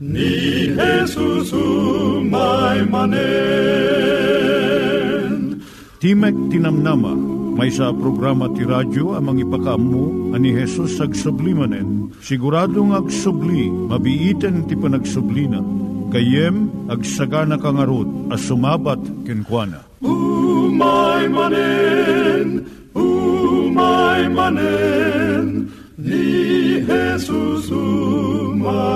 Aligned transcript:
ni 0.00 0.68
Jesus 0.76 1.52
umay 1.56 2.84
manen. 2.84 3.24
Timek 5.96 6.36
Tinamnama, 6.52 7.16
may 7.56 7.72
sa 7.72 7.88
programa 7.96 8.52
ti 8.52 8.68
radyo 8.68 9.16
amang 9.16 9.40
ipakaammo 9.40 10.36
ani 10.36 10.52
Hesus 10.52 11.00
ag 11.00 11.16
sublimanen. 11.16 12.12
Siguradong 12.20 12.92
ag 12.92 13.08
subli, 13.08 13.72
mabiiten 13.72 14.68
ti 14.68 14.76
panagsublina. 14.76 15.64
Kayem 16.12 16.68
ag 16.92 17.00
sagana 17.00 17.56
kangarot 17.56 18.06
as 18.28 18.44
sumabat 18.44 19.00
kenkwana. 19.24 19.80
Umay 20.04 21.24
manen, 21.32 22.68
umay 22.92 24.28
manen, 24.28 25.72
ni 25.96 26.84
Jesus 26.84 27.72
umay 27.72 28.95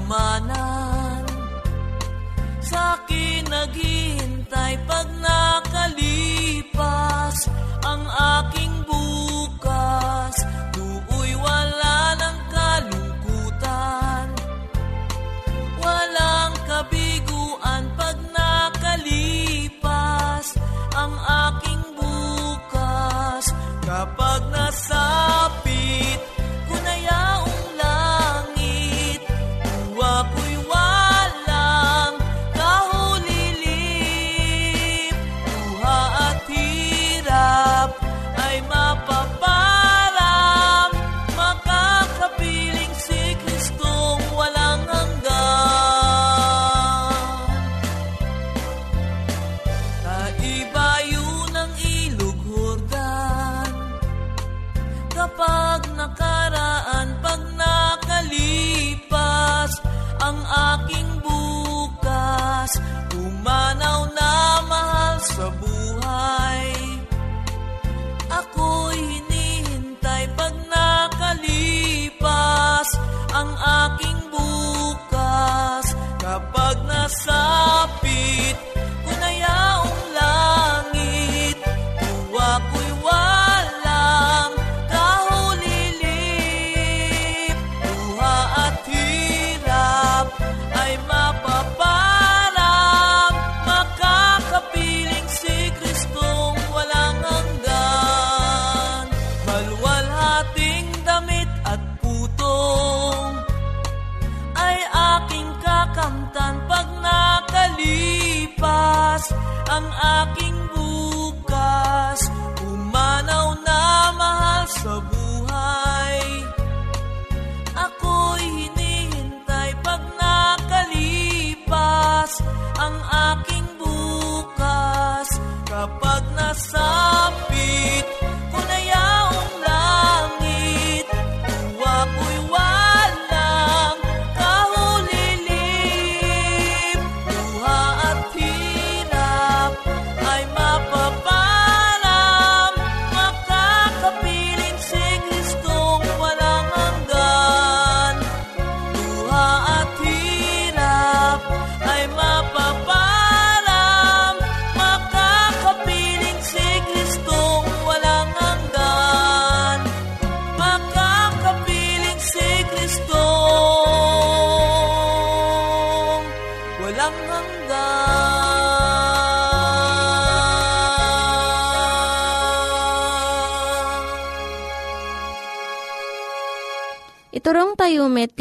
Kayamanan 0.00 1.28
Sa 2.64 2.96
akin 3.00 3.44
naghihintay 3.48 4.78
pag 4.88 5.08
nakalipas 5.20 6.56
Ang 7.84 8.04
aking 8.08 8.72
bukas 8.88 10.34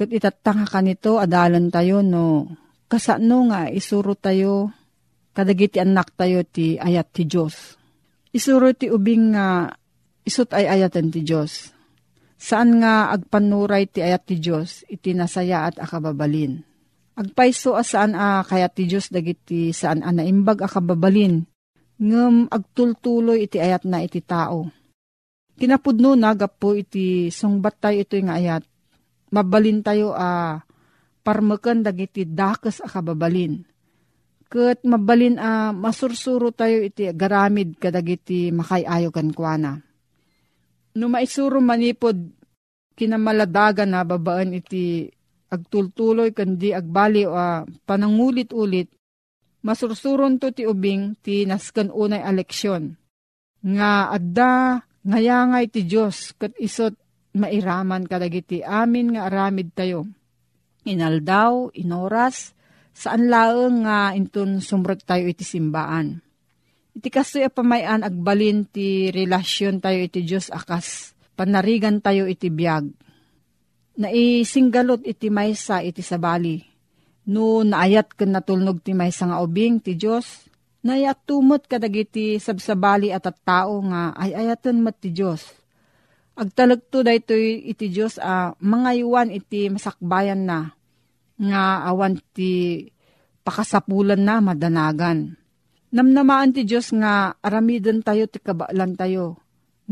Kat 0.00 0.08
itatanga 0.08 0.64
ka 0.64 0.80
nito, 0.80 1.20
adalan 1.20 1.68
tayo 1.68 2.00
no, 2.00 2.48
kasano 2.88 3.52
nga 3.52 3.68
isuro 3.68 4.16
tayo, 4.16 4.72
kadagiti 5.36 5.76
anak 5.76 6.16
tayo 6.16 6.40
ti 6.40 6.80
ayat 6.80 7.12
ti 7.12 7.28
Diyos. 7.28 7.76
Isuro 8.32 8.72
ti 8.72 8.88
ubing 8.88 9.36
nga 9.36 9.68
isut 10.24 10.56
ay 10.56 10.72
ayatan 10.72 11.12
ti 11.12 11.20
Diyos. 11.20 11.76
Saan 12.40 12.80
nga 12.80 13.12
agpanuray 13.12 13.92
ti 13.92 14.00
ayat 14.00 14.24
ti 14.24 14.40
Diyos, 14.40 14.88
iti 14.88 15.12
nasaya 15.12 15.68
at 15.68 15.76
akababalin 15.76 16.64
Agpaiso 17.20 17.76
asaan 17.76 18.16
a 18.16 18.40
kaya 18.40 18.72
ti 18.72 18.88
Diyos 18.88 19.12
dagiti 19.12 19.76
saan 19.76 20.00
a 20.00 20.08
naimbag 20.08 20.64
akababalin. 20.64 21.44
Ngem 22.00 22.48
agtultuloy 22.48 23.44
iti 23.44 23.60
ayat 23.60 23.84
na 23.84 24.00
iti 24.00 24.24
tao. 24.24 24.72
Kinapudno 25.60 26.16
na 26.16 26.32
gapo 26.32 26.72
iti 26.72 27.28
sungbat 27.28 27.76
tayo 27.76 28.00
ito 28.00 28.16
nga 28.24 28.40
ayat. 28.40 28.64
Mabalin 29.30 29.86
tayo 29.86 30.10
a 30.14 30.58
parmeken 31.22 31.86
dagiti 31.86 32.26
dakes 32.26 32.82
akababalin. 32.82 33.62
Ket 34.50 34.82
mabalin 34.82 35.38
a 35.38 35.70
masursuro 35.70 36.50
tayo 36.50 36.82
iti 36.82 37.06
garamid 37.14 37.78
kadagiti 37.78 38.50
makayayo 38.50 39.14
kan 39.14 39.30
kuana. 39.30 39.78
No 40.98 41.06
maisuro 41.06 41.62
manipod 41.62 42.18
kinamaladagan 42.98 43.94
na 43.94 44.02
babaan 44.02 44.58
iti 44.58 45.06
agtultuloy 45.50 46.34
kandi 46.34 46.74
agbali 46.74 47.26
o 47.26 47.34
uh, 47.34 47.66
panangulit-ulit, 47.86 48.90
masursuron 49.66 50.38
to 50.38 50.54
ti 50.54 50.68
ubing 50.68 51.18
ti 51.22 51.46
naskan 51.46 51.90
unay 51.90 52.22
aleksyon. 52.22 52.94
Nga 53.62 53.90
adda 54.14 54.52
ngayangay 55.04 55.66
ti 55.72 55.88
Diyos 55.88 56.36
kat 56.36 56.52
isot 56.60 56.96
mairaman 57.36 58.06
kadagiti 58.06 58.64
amin 58.64 59.14
nga 59.14 59.30
aramid 59.30 59.70
tayo. 59.74 60.06
Inaldaw, 60.86 61.76
inoras, 61.76 62.56
saan 62.96 63.28
laeng 63.28 63.84
nga 63.84 64.16
intun 64.16 64.64
sumrek 64.64 65.04
tayo 65.04 65.28
iti 65.28 65.44
simbaan. 65.44 66.20
Iti 66.90 67.08
kastoy 67.12 67.46
pamayan 67.52 68.02
agbalin 68.02 68.66
ti 68.66 69.12
relasyon 69.14 69.78
tayo 69.78 70.02
iti 70.02 70.26
Diyos 70.26 70.50
akas 70.50 71.14
panarigan 71.38 72.02
tayo 72.02 72.26
iti 72.26 72.50
biyag 72.50 72.90
na 74.00 74.08
isinggalot 74.08 75.04
iti 75.04 75.28
maysa 75.28 75.84
iti 75.84 76.00
sabali. 76.00 76.64
No 77.28 77.60
naayat 77.60 78.16
ken 78.16 78.32
natulnog 78.32 78.80
ti 78.80 78.96
maysa 78.96 79.28
nga 79.28 79.44
ubing 79.44 79.84
ti 79.84 79.92
Dios, 79.92 80.48
nayat 80.80 81.20
tumot 81.28 81.68
kadagiti 81.68 82.40
sabsabali 82.40 83.12
at 83.12 83.28
at 83.28 83.36
tao 83.44 83.84
nga 83.84 84.16
ay 84.16 84.32
ayaton 84.32 84.80
mat 84.80 84.96
ti 84.96 85.12
Dios. 85.12 85.59
Agtalagto 86.40 87.04
daytoy 87.04 87.68
iti 87.68 87.92
Dios 87.92 88.16
a 88.16 88.48
uh, 88.48 88.56
mga 88.64 88.90
iwan 89.04 89.28
iti 89.28 89.68
masakbayan 89.68 90.48
na 90.48 90.72
nga 91.36 91.84
awan 91.84 92.16
ti 92.32 92.80
pakasapulan 93.44 94.24
na 94.24 94.40
madanagan. 94.40 95.36
Namnamaan 95.92 96.56
ti 96.56 96.64
Dios 96.64 96.96
nga 96.96 97.36
aramidon 97.44 98.00
tayo 98.00 98.24
ti 98.24 98.40
kabaalan 98.40 98.96
tayo. 98.96 99.36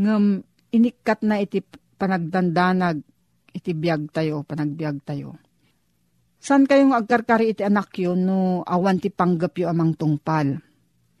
Ngem 0.01 0.41
inikat 0.73 1.21
na 1.21 1.37
iti 1.37 1.61
panagdandanag 2.01 2.97
iti 3.53 3.71
biyag 3.77 4.09
tayo, 4.09 4.41
panagbiag 4.41 5.05
tayo. 5.05 5.37
San 6.41 6.65
kayong 6.65 6.97
agkarkari 6.97 7.53
iti 7.53 7.61
anak 7.61 7.93
yun 8.01 8.25
no 8.25 8.65
awan 8.65 8.97
ti 8.97 9.13
panggap 9.13 9.53
yu 9.53 9.69
amang 9.69 9.93
tungpal? 9.93 10.57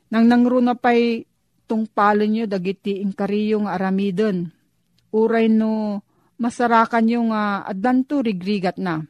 Nang 0.09 0.25
nangruna 0.25 0.73
pa'y 0.73 1.21
tungpalin 1.69 2.33
nyo 2.33 2.45
dagiti 2.49 2.97
inkariyo 3.05 3.61
nga 3.61 3.77
aramidon. 3.77 4.57
Uray 5.13 5.49
no 5.49 6.03
masarakan 6.39 7.05
yung 7.09 7.29
uh, 7.33 7.65
adanto 7.65 8.21
rigrigat 8.23 8.77
na. 8.77 9.03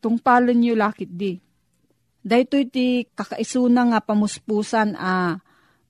Tungpalin 0.00 0.58
nyo 0.58 0.74
lakit 0.74 1.10
di. 1.12 1.38
Dahito 2.26 2.58
iti 2.58 3.06
kakaisuna 3.06 3.94
nga 3.94 4.00
pamuspusan 4.02 4.98
a 4.98 5.32
uh, 5.32 5.32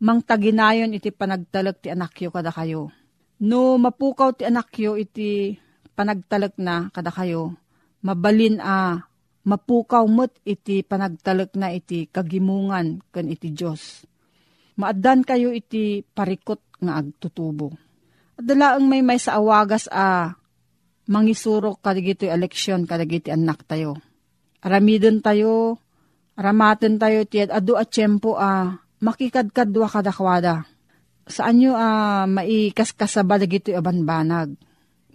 mang 0.05 0.21
taginayon 0.21 0.93
iti 0.93 1.09
panagtalag 1.09 1.81
ti 1.81 1.89
anakyo 1.89 2.29
kada 2.29 2.53
kayo. 2.53 2.93
No 3.41 3.81
mapukaw 3.81 4.37
ti 4.37 4.45
anakyo 4.45 5.01
iti 5.01 5.57
panagtalak 5.97 6.61
na 6.61 6.93
kada 6.93 7.09
kayo, 7.09 7.57
mabalin 8.05 8.61
a 8.61 9.09
mapukaw 9.49 10.05
mo't 10.05 10.37
iti 10.45 10.85
panagtalak 10.85 11.57
na 11.57 11.73
iti 11.73 12.05
kagimungan 12.13 13.01
kan 13.09 13.33
iti 13.33 13.57
Diyos. 13.57 14.05
Maadan 14.77 15.25
kayo 15.25 15.57
iti 15.57 16.05
parikot 16.05 16.61
nga 16.85 17.01
agtutubo. 17.01 17.73
Dalaang 18.37 18.85
may 18.85 19.01
may 19.01 19.17
sa 19.17 19.41
awagas 19.41 19.89
a 19.89 20.37
mangisurok 21.09 21.81
kadigito 21.81 22.29
eleksyon 22.29 22.85
kadigiti 22.85 23.33
anak 23.33 23.65
tayo. 23.65 23.97
Aramidon 24.61 25.25
tayo, 25.25 25.81
aramaten 26.37 27.01
tayo 27.01 27.25
ti 27.25 27.41
adu 27.41 27.81
at 27.81 27.89
tiyempo 27.89 28.37
a 28.37 28.77
makikadkadwa 29.01 29.89
kadakwada. 29.89 30.69
Saan 31.27 31.59
nyo 31.59 31.73
a 31.75 32.23
maikaskasaba 32.29 33.41
dagito 33.41 33.73
abanbanag 33.73 34.55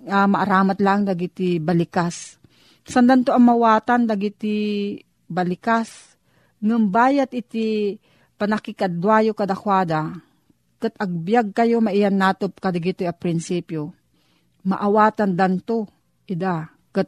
uh, 0.08 0.28
maaramat 0.28 0.80
lang 0.82 1.06
dagiti 1.06 1.62
balikas. 1.62 2.42
Sandan 2.82 3.22
to 3.22 3.32
ang 3.36 3.46
mawatan 3.46 4.10
dagiti 4.10 4.98
balikas. 5.30 6.18
Ngem 6.62 6.90
bayat 6.90 7.34
iti 7.34 7.98
panakikadwayo 8.38 9.38
kadakwada. 9.38 10.18
Kat 10.82 10.98
agbyag 10.98 11.54
kayo 11.54 11.78
maiyan 11.78 12.18
natop 12.18 12.58
kadagiti 12.58 13.06
a 13.06 13.14
prinsipyo. 13.14 13.94
Maawatan 14.66 15.38
danto 15.38 15.86
ida. 16.26 16.74
Kat 16.90 17.06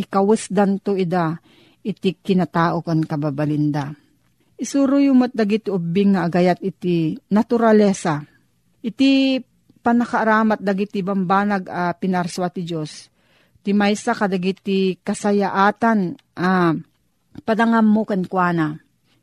ikawis 0.00 0.48
danto 0.48 0.96
ida 0.96 1.36
iti 1.84 2.16
kinatao 2.16 2.80
kan 2.80 3.04
kababalinda. 3.04 3.92
Isuro 4.56 4.96
yung 5.02 5.26
mat 5.26 5.34
dagiti 5.34 5.68
ubing 5.68 6.16
nga 6.16 6.24
agayat 6.30 6.62
iti 6.62 7.18
naturalesa. 7.34 8.22
Iti 8.80 9.42
panakaaramat 9.82 10.62
dagiti 10.62 11.02
bambanag 11.02 11.66
a 11.66 11.90
uh, 11.90 11.92
pinarswa 11.98 12.48
ti 12.48 12.62
Diyos. 12.62 13.10
Ti 13.62 13.74
maysa 13.74 14.14
kadagiti 14.14 15.02
kasayaatan 15.02 15.98
a 16.38 16.70
uh, 16.70 16.72
padangam 17.42 17.86
mo 17.86 18.06
kankwana. 18.06 18.81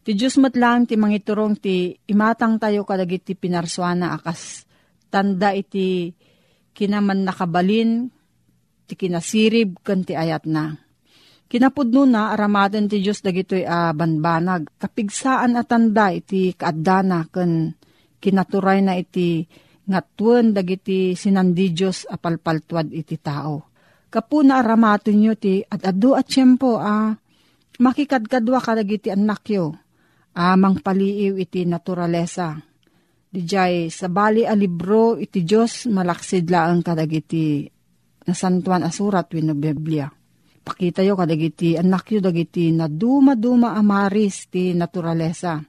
Ti 0.09 0.17
Diyos 0.17 0.41
matlang 0.41 0.89
ti 0.89 0.97
mangiturong 0.97 1.61
ti 1.61 1.93
imatang 2.09 2.57
tayo 2.57 2.81
kadagiti 2.81 3.37
pinarswana 3.37 4.17
akas 4.17 4.65
tanda 5.13 5.53
iti 5.53 6.09
kinaman 6.73 7.29
nakabalin 7.29 8.09
ti 8.89 8.97
kinasirib 8.97 9.85
kan 9.85 10.01
ti 10.01 10.17
ayat 10.17 10.49
na. 10.49 10.73
Kinapudno 11.45 12.09
na 12.09 12.33
aramadan 12.33 12.89
ti 12.89 13.05
Diyos 13.05 13.21
dagitoy 13.21 13.61
a 13.69 13.93
uh, 13.93 13.93
banbanag. 13.93 14.81
Kapigsaan 14.81 15.53
at 15.53 15.69
tanda 15.69 16.09
iti 16.09 16.57
kaadana 16.57 17.29
kan 17.29 17.77
kinaturay 18.17 18.81
na 18.81 18.97
iti 18.97 19.45
nga 19.85 20.01
tuwan 20.01 20.57
dagiti 20.57 21.13
sinandi 21.13 21.69
Diyos 21.69 22.09
apalpaltuad 22.09 22.89
iti 22.97 23.13
tao. 23.21 23.61
Kapuna 24.09 24.57
aramato 24.57 25.13
nyo 25.13 25.37
ti 25.37 25.61
at 25.61 25.85
adu 25.85 26.17
at 26.17 26.25
tiyempo 26.25 26.81
ah, 26.81 27.13
makikadkadwa 27.77 28.57
ka 28.57 28.73
dagiti 28.73 29.13
anak 29.13 29.45
yo, 29.53 29.77
amang 30.35 30.81
paliiw 30.83 31.39
iti 31.39 31.65
naturalesa. 31.65 32.57
Dijay 33.29 33.93
sa 33.93 34.09
bali 34.09 34.45
a 34.45 34.57
libro 34.57 35.13
iti 35.17 35.45
Diyos 35.45 35.85
malaksid 35.85 36.49
laang 36.49 36.81
kadagiti 36.81 37.69
nasantuan 38.25 38.81
asurat 38.85 39.29
wino 39.33 39.53
Biblia. 39.53 40.09
Pakita 40.65 41.01
yo 41.01 41.17
kadagiti 41.17 41.77
anak 41.77 42.13
yo 42.13 42.21
dagiti 42.21 42.69
na 42.69 42.85
duma-duma 42.85 43.73
amaris 43.73 44.49
ti 44.49 44.73
naturalesa. 44.77 45.61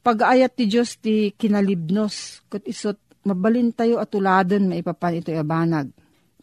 Pag-ayat 0.00 0.54
ti 0.54 0.64
Diyos 0.70 0.96
ti 1.02 1.34
kinalibnos, 1.34 2.46
kat 2.48 2.64
isot 2.64 2.98
mabalin 3.26 3.74
tayo 3.74 4.00
at 4.00 4.14
uladan 4.14 4.70
maipapan 4.70 5.20
ito 5.20 5.30
abanag. 5.34 5.92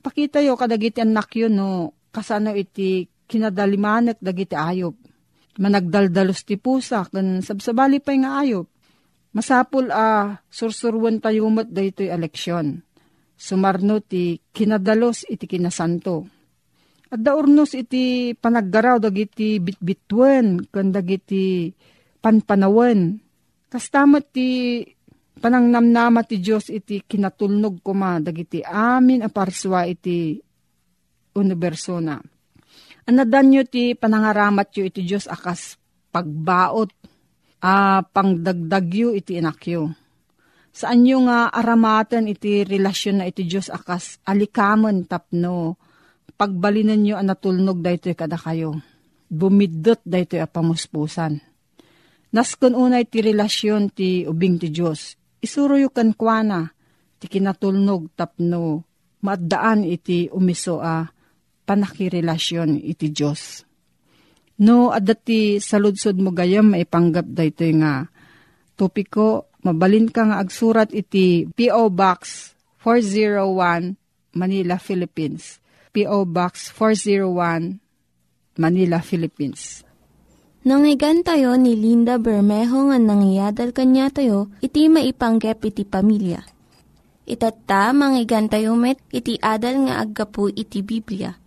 Pakita 0.04 0.44
yo 0.44 0.54
kadagiti 0.60 1.01
anak 1.01 1.32
yun 1.36 1.58
no, 1.58 1.70
kasano 2.12 2.54
iti 2.54 3.08
kinadalimanek 3.27 4.22
dagiti 4.22 4.56
ayop. 4.56 4.96
Managdaldalos 5.58 6.46
ti 6.46 6.62
pusa, 6.62 7.10
kan 7.10 7.42
sabsabali 7.42 7.98
pa 7.98 8.14
nga 8.14 8.46
ayop. 8.46 8.70
Masapul 9.34 9.90
a 9.94 9.98
uh, 9.98 10.26
sursurwan 10.50 11.22
tayo 11.22 11.50
mat 11.50 11.70
daytoy 11.70 12.10
eleksyon. 12.10 12.82
Sumarno 13.38 14.02
ti 14.02 14.42
kinadalos 14.50 15.30
iti 15.30 15.46
kinasanto. 15.46 16.26
At 17.08 17.22
daurnos 17.22 17.78
iti 17.78 18.34
panaggaraw 18.34 18.98
dagiti 18.98 19.62
bitbitwen 19.62 20.68
ken 20.74 20.90
dagiti 20.90 21.70
panpanawen. 22.20 23.22
Kastamat 23.70 24.26
ti 24.34 24.82
panangnamnama 25.38 26.26
ti 26.26 26.42
Dios 26.42 26.74
iti 26.74 27.06
kinatulnog 27.06 27.86
kuma 27.86 28.18
dagiti 28.18 28.66
amin 28.66 29.22
a 29.22 29.30
parswa 29.30 29.86
iti 29.86 30.42
universo 31.38 32.02
na. 32.02 32.18
Anadan 33.08 33.56
nyo 33.56 33.64
ti 33.64 33.96
panangaramat 33.96 34.68
yo 34.76 34.84
iti 34.84 35.08
Diyos 35.08 35.32
akas 35.32 35.80
pagbaot 36.12 36.92
a 37.64 38.04
pangdagdagyo 38.04 39.16
iti 39.16 39.40
inakyo. 39.40 39.96
Saan 40.76 41.08
nyo 41.08 41.24
nga 41.24 41.48
aramaten 41.48 42.28
iti 42.28 42.68
relasyon 42.68 43.24
na 43.24 43.26
iti 43.32 43.48
Diyos 43.48 43.72
akas 43.72 44.20
alikaman 44.28 45.08
tapno 45.08 45.80
pagbalinan 46.36 47.00
nyo 47.00 47.16
ang 47.16 47.32
natulnog 47.32 47.80
daytoy 47.80 48.12
kada 48.12 48.36
kayo. 48.36 48.76
Bumidot 49.32 50.04
daytoy 50.04 50.44
a 50.44 50.48
pamuspusan. 50.52 51.40
Naskon 52.36 52.76
unay 52.76 53.08
ti 53.08 53.24
relasyon 53.24 53.88
ti 53.88 54.28
ubing 54.28 54.60
ti 54.60 54.68
Diyos. 54.68 55.16
Isuro 55.40 55.80
yu 55.80 55.88
kan 55.96 56.12
kwa 56.12 56.44
ti 57.24 57.32
kinatulnog 57.32 58.12
tapno 58.20 58.84
maddaan 59.24 59.88
iti 59.88 60.28
umiso 60.28 60.84
a 60.84 61.08
panakirelasyon 61.67 62.79
iti 62.79 63.12
Diyos. 63.12 63.67
No, 64.57 64.89
adati 64.89 65.59
saludsod 65.62 66.17
mo 66.17 66.33
gayam 66.33 66.74
maipanggap 66.74 67.27
da 67.29 67.45
ito 67.45 67.67
nga 67.77 68.09
topiko, 68.74 69.53
mabalin 69.62 70.09
ka 70.09 70.25
nga 70.25 70.41
agsurat 70.41 70.89
iti 70.95 71.45
P.O. 71.45 71.93
Box 71.93 72.53
401 72.81 73.93
Manila, 74.33 74.81
Philippines. 74.81 75.62
P.O. 75.93 76.25
Box 76.25 76.74
401 76.74 77.77
Manila, 78.57 78.97
Philippines. 79.01 79.86
Nangyigan 80.65 81.21
tayo 81.21 81.53
ni 81.53 81.77
Linda 81.77 82.17
Bermejo 82.17 82.89
nga 82.89 82.97
nangyadal 82.97 83.71
kanya 83.77 84.09
tayo, 84.09 84.50
iti 84.62 84.89
maipanggep 84.89 85.62
iti 85.69 85.86
pamilya. 85.86 86.41
Itatta, 87.29 87.93
manggigan 87.93 88.50
tayo 88.50 88.74
met, 88.74 88.97
iti 89.13 89.38
adal 89.38 89.86
nga 89.86 90.01
aggapu 90.01 90.50
iti 90.50 90.81
Biblia 90.81 91.47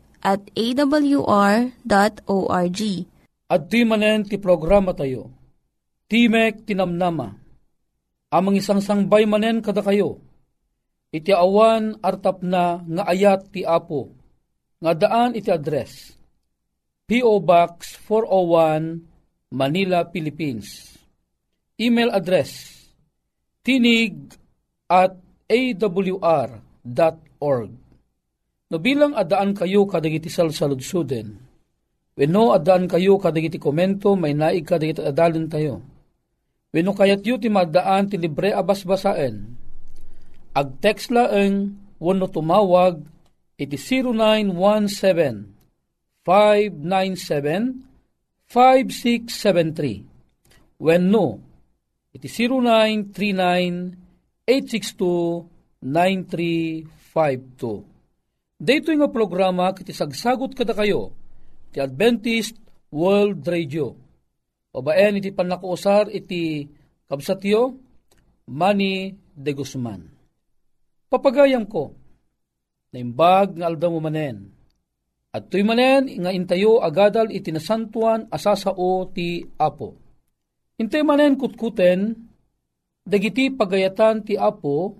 at 0.21 0.41
awr.org. 0.53 1.71
At 3.51 3.67
di 3.67 3.81
manen 3.83 4.23
ti 4.23 4.39
programa 4.39 4.95
tayo, 4.95 5.27
Timek 6.07 6.63
Tinamnama, 6.63 7.35
amang 8.31 8.55
isang 8.55 8.79
sangbay 8.79 9.27
manen 9.27 9.59
kada 9.59 9.83
kayo, 9.83 10.23
iti 11.11 11.35
awan 11.35 11.99
artap 11.99 12.39
na 12.45 12.79
nga 12.79 13.03
ayat 13.11 13.51
ti 13.51 13.67
Apo, 13.67 14.15
nga 14.79 14.95
daan 14.95 15.35
iti 15.35 15.51
address, 15.51 16.15
P.O. 17.11 17.43
Box 17.43 17.99
401, 18.07 19.51
Manila, 19.51 20.07
Philippines. 20.07 20.95
Email 21.75 22.07
address, 22.15 22.71
tinig 23.67 24.15
at 24.87 25.19
awr.org. 25.51 26.11
No 28.71 28.79
bilang 28.79 29.11
adaan 29.19 29.51
kayo 29.51 29.83
kadagiti 29.83 30.31
salsaludsuden, 30.31 31.35
wenno 32.15 32.55
adaan 32.55 32.87
kayo 32.87 33.19
kadagiti 33.19 33.59
komento, 33.59 34.15
may 34.15 34.31
naig 34.31 34.63
kadagiti 34.63 35.03
adalin 35.03 35.51
tayo. 35.51 35.83
Wenno 36.71 36.95
kayat 36.95 37.19
yu 37.27 37.35
ti 37.35 37.51
madaan 37.51 38.07
ti 38.07 38.15
libre 38.15 38.55
abasbasaen. 38.55 39.59
Ag 40.55 40.79
text 40.79 41.11
laeng 41.11 41.75
wenno 41.99 42.31
tumawag 42.31 43.03
iti 43.59 43.75
0917 43.75 45.51
597 46.23 47.75
5673 48.47 50.79
wenno 50.79 51.43
iti 52.15 52.31
0939 52.31 54.47
862 54.47 55.83
9352 55.83 57.90
Dito 58.61 58.93
nga 58.93 59.09
programa 59.09 59.73
kiti 59.73 59.89
sagsagot 59.89 60.53
kada 60.53 60.77
kayo 60.77 61.17
ti 61.73 61.81
Adventist 61.81 62.61
World 62.93 63.41
Radio. 63.49 63.97
Pabaen 64.69 65.17
iti 65.17 65.33
panakuusar 65.33 66.13
iti 66.13 66.69
kabsatyo 67.09 67.73
Manny 68.53 69.17
de 69.33 69.51
Guzman. 69.57 70.05
Papagayam 71.09 71.65
ko, 71.65 71.97
naimbag 72.93 73.57
nga 73.57 73.65
aldaw 73.65 73.97
manen. 73.97 74.53
At 75.33 75.49
tuy 75.49 75.65
manen 75.65 76.21
nga 76.21 76.29
intayo 76.29 76.85
agadal 76.85 77.33
iti 77.33 77.49
nasantuan 77.49 78.29
asasao 78.29 79.09
ti 79.09 79.41
Apo. 79.57 79.97
Intay 80.77 81.01
manen 81.01 81.33
kutkuten, 81.33 82.13
dagiti 83.09 83.49
pagayatan 83.49 84.21
ti 84.21 84.37
Apo, 84.37 84.93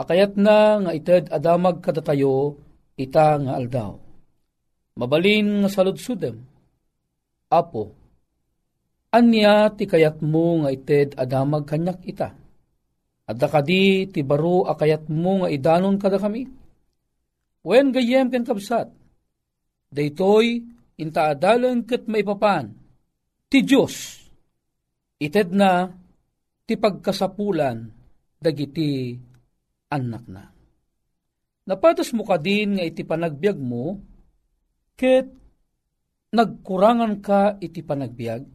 akayat 0.00 0.40
na 0.40 0.80
nga 0.80 0.96
ited 0.96 1.28
adamag 1.28 1.84
kadatayo 1.84 2.64
ita 2.96 3.36
nga 3.36 3.52
aldaw. 3.60 3.92
Mabalin 4.96 5.60
nga 5.62 5.68
saludsudem. 5.68 6.40
Apo, 7.52 7.92
anya 9.12 9.70
ti 9.72 9.84
kayat 9.84 10.24
mo 10.24 10.64
nga 10.64 10.72
ited 10.72 11.14
adamag 11.14 11.68
kanyak 11.68 12.00
ita. 12.08 12.32
Adda 13.26 13.46
kadi 13.50 14.08
ti 14.08 14.20
baro 14.24 14.64
akayat 14.66 15.08
mo 15.12 15.44
nga 15.44 15.48
idanon 15.52 16.00
kada 16.00 16.16
kami. 16.16 16.48
Wen 17.66 17.90
gayem 17.90 18.30
ken 18.32 18.46
kabsat. 18.46 18.88
Daytoy 19.90 20.62
inta 21.02 21.34
adalan 21.34 21.82
ket 21.84 22.06
maipapan. 22.06 22.70
Ti 23.46 23.58
Dios 23.62 23.94
ited 25.22 25.54
na 25.54 25.90
ti 26.66 26.74
pagkasapulan 26.74 27.78
dagiti 28.38 29.14
anak 29.90 30.24
na. 30.28 30.55
Napatos 31.66 32.14
mo 32.14 32.22
ka 32.22 32.38
din 32.38 32.78
nga 32.78 32.84
iti 32.86 33.02
panagbiag 33.02 33.58
mo, 33.58 33.98
ket 34.94 35.26
nagkurangan 36.30 37.18
ka 37.18 37.58
iti 37.58 37.82
panagbiag. 37.82 38.46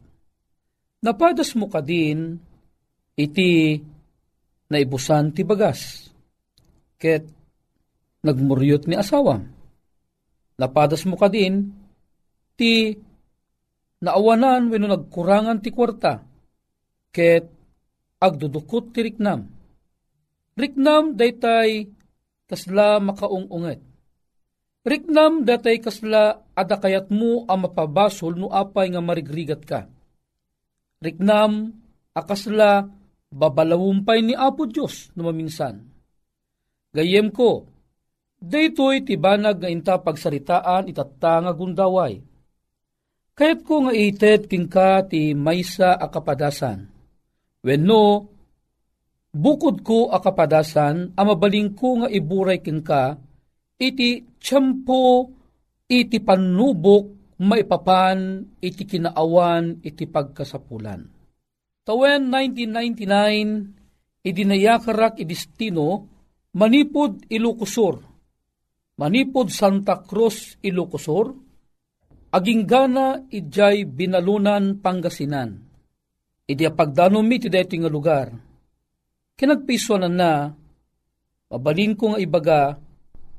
Napatos 1.04 1.52
mo 1.52 1.68
ka 1.68 1.84
din 1.84 2.40
iti 3.12 3.76
naibusan 4.72 5.36
ti 5.36 5.44
bagas, 5.44 6.08
ket 6.96 7.28
nagmuryot 8.24 8.88
ni 8.88 8.96
asawam. 8.96 9.44
Napadas 10.56 11.04
mo 11.04 11.20
ka 11.20 11.28
din 11.28 11.68
ti 12.56 12.96
naawanan 14.00 14.72
wenno 14.72 14.88
nagkurangan 14.88 15.60
ti 15.60 15.68
kwarta, 15.68 16.24
ket 17.12 17.44
agdudukot 18.22 18.94
ti 18.96 19.04
riknam. 19.04 19.50
Riknam 20.56 21.18
daytay 21.18 21.90
kasla 22.52 23.00
makaungunget. 23.00 23.80
Riknam 24.84 25.48
datay 25.48 25.80
kasla 25.80 26.44
adakayat 26.52 27.08
mo 27.08 27.48
ang 27.48 27.64
mapabasol 27.64 28.36
no 28.36 28.52
apay 28.52 28.92
nga 28.92 29.00
marigrigat 29.00 29.64
ka. 29.64 29.88
Riknam 31.00 31.72
akasla 32.12 32.92
babalawumpay 33.32 34.20
ni 34.20 34.34
Apo 34.36 34.68
Diyos 34.68 35.08
no 35.16 35.24
maminsan. 35.32 35.88
Gayem 36.92 37.32
ko, 37.32 37.64
daytoy 38.36 39.00
tibanag 39.00 39.64
nga 39.64 39.72
inta 39.72 39.96
pagsaritaan 39.96 40.92
itatta 40.92 41.40
nga 41.40 41.52
gundaway. 41.56 42.20
Kayat 43.32 43.64
ko 43.64 43.88
nga 43.88 43.96
ited 43.96 44.44
king 44.44 44.68
ka 44.68 45.08
ti 45.08 45.32
maysa 45.32 45.96
akapadasan. 45.96 46.84
Wenno, 47.64 48.31
Bukod 49.32 49.80
ko 49.80 50.12
akapadasan, 50.12 51.16
amabaling 51.16 51.72
ko 51.72 52.04
nga 52.04 52.08
iburay 52.12 52.60
kin 52.60 52.84
ka, 52.84 53.16
iti 53.80 54.28
tiyempo, 54.36 55.32
iti 55.88 56.20
panubok, 56.20 57.36
maipapan, 57.40 58.44
iti 58.60 58.84
kinaawan, 58.84 59.80
iti 59.80 60.04
pagkasapulan. 60.04 61.08
Tawen 61.80 62.28
1999, 62.28 64.20
idinayakarak 64.20 65.16
idistino, 65.16 66.04
manipod 66.52 67.24
Ilocosur, 67.32 68.04
manipod 69.00 69.48
Santa 69.48 70.04
Cruz 70.04 70.60
Ilocosur, 70.60 71.32
aging 72.36 72.68
gana 72.68 73.16
idjay 73.32 73.88
binalunan 73.88 74.76
Pangasinan. 74.84 75.56
Idi 76.44 76.68
pagdanom 76.68 77.24
mi 77.24 77.40
ti 77.40 77.48
deti 77.48 77.80
nga 77.80 77.88
lugar. 77.88 78.51
Kinagpiswanan 79.36 80.14
na, 80.14 80.32
mabalin 81.48 81.96
ko 81.96 82.14
nga 82.14 82.20
ibaga, 82.20 82.60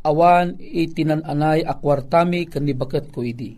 awan 0.03 0.59
itinananay 0.59 1.63
akwartami 1.63 2.45
kanibakat 2.49 3.09
ko 3.09 3.23
idi. 3.23 3.55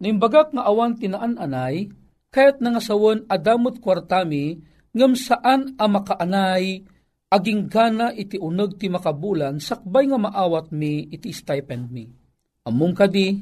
Nimbagak 0.00 0.56
nga 0.56 0.64
awan 0.66 0.96
tinaan-anay, 0.98 1.92
kayat 2.32 2.58
nga 2.58 2.82
sawon 2.82 3.28
adamot 3.30 3.78
kwartami, 3.78 4.58
ngam 4.94 5.14
saan 5.14 5.76
a 5.78 5.86
makaanay, 5.86 6.82
aging 7.30 7.66
gana 7.66 8.14
iti 8.14 8.38
uneg 8.38 8.78
ti 8.78 8.86
makabulan, 8.90 9.58
sakbay 9.58 10.06
nga 10.06 10.18
maawat 10.18 10.70
mi 10.70 11.10
iti 11.10 11.30
stipend 11.34 11.90
mi. 11.90 12.06
Among 12.64 12.94
kadi, 12.96 13.36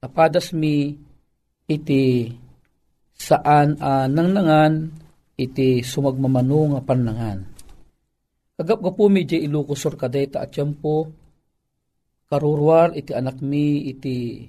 napadas 0.00 0.54
mi 0.56 0.96
iti 1.68 2.30
saan 3.14 3.78
uh, 3.78 4.06
nangnangan 4.10 5.03
iti 5.34 5.82
sumagmamano 5.82 6.74
nga 6.74 6.80
nga 8.78 8.92
po 8.94 9.04
medyo 9.10 9.34
ilukusor 9.34 9.98
kadeta 9.98 10.38
at 10.38 10.54
po 10.78 11.10
karurwar 12.30 12.94
iti 12.94 13.10
anak 13.10 13.42
mi 13.42 13.90
iti 13.90 14.46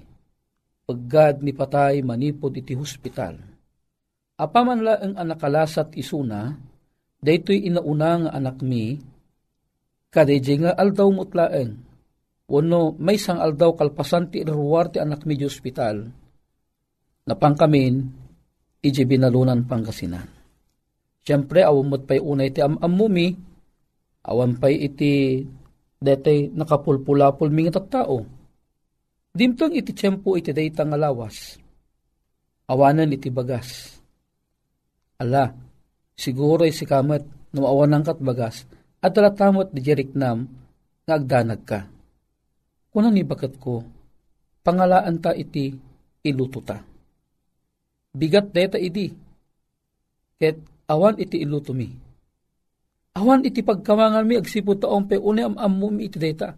paggad 0.86 1.42
ni 1.42 1.50
patay 1.50 2.06
manipod 2.06 2.54
iti 2.54 2.78
hospital. 2.78 3.34
Apaman 4.38 4.84
la 4.84 4.94
ang 5.02 5.18
anakalasat 5.18 5.98
isuna, 5.98 6.54
daytoy 7.18 7.66
inauna 7.66 8.10
nga 8.22 8.30
anak 8.36 8.62
mi, 8.62 8.94
kadayjay 10.12 10.62
nga 10.62 10.72
aldaw 10.76 11.08
mutlaeng, 11.10 11.72
wano 12.46 12.94
may 13.00 13.18
sang 13.18 13.42
aldaw 13.42 13.74
kalpasan 13.74 14.30
ti 14.30 14.44
ruwar 14.44 14.92
ti 14.92 15.00
anak 15.02 15.24
mi 15.24 15.34
di 15.34 15.48
hospital, 15.48 16.04
napangkamin, 17.26 17.94
iji 18.84 19.02
binalunan 19.08 19.64
Pangasinan. 19.66 20.35
Siyempre, 21.26 21.66
awamot 21.66 22.06
pa'y 22.06 22.22
unay 22.22 22.54
iti 22.54 22.62
amamumi, 22.62 23.34
awan 24.30 24.62
pa'y 24.62 24.86
iti 24.86 25.42
detay 25.98 26.54
nakapulpulapul 26.54 27.50
mingat 27.50 27.82
at 27.82 27.86
tao. 27.90 28.22
Dimtong 29.34 29.74
iti 29.74 29.90
tiyempo 29.90 30.38
iti 30.38 30.54
dayta 30.54 30.86
nga 30.86 30.94
lawas. 30.94 31.58
Awanan 32.70 33.10
iti 33.10 33.26
bagas. 33.26 33.98
Ala, 35.18 35.50
siguro 36.14 36.62
si 36.70 36.86
kamat 36.86 37.52
no 37.52 37.66
awanan 37.66 38.06
kat 38.06 38.22
bagas 38.22 38.62
at 39.02 39.10
talatamot 39.10 39.74
di 39.74 39.82
jeriknam 39.82 40.46
nga 41.02 41.18
agdanag 41.18 41.62
ka. 41.66 41.80
Kunan 42.94 43.12
ni 43.12 43.26
bakat 43.26 43.58
ko, 43.58 43.82
pangalaan 44.62 45.18
ta 45.20 45.34
iti 45.34 45.74
iluto 46.24 46.60
ta 46.62 46.96
bigat 48.16 48.48
deta 48.48 48.80
idi. 48.80 49.12
Ket 50.40 50.56
awan 50.86 51.18
iti 51.18 51.42
iluto 51.42 51.74
mi. 51.74 51.90
Awan 53.16 53.42
iti 53.42 53.64
pagkamangan 53.64 54.24
mi 54.28 54.36
agsipo 54.36 54.76
taong 54.76 55.08
pe 55.08 55.16
une 55.16 55.42
am 55.42 55.56
ammo 55.56 55.88
mi 55.90 56.06
iti 56.06 56.18
deta. 56.20 56.52